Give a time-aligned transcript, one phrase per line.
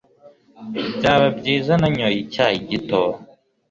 [0.97, 3.01] Byaba byiza nanyoye icyayi gito